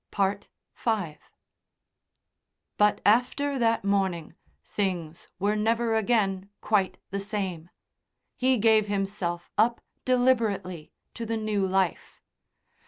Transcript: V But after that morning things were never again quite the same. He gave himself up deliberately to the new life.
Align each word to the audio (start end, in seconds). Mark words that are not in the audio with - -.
V 0.17 1.17
But 2.77 3.01
after 3.05 3.59
that 3.59 3.83
morning 3.83 4.33
things 4.63 5.29
were 5.37 5.55
never 5.55 5.93
again 5.93 6.49
quite 6.59 6.97
the 7.11 7.19
same. 7.19 7.69
He 8.35 8.57
gave 8.57 8.87
himself 8.87 9.51
up 9.59 9.79
deliberately 10.03 10.91
to 11.13 11.23
the 11.27 11.37
new 11.37 11.67
life. 11.67 12.19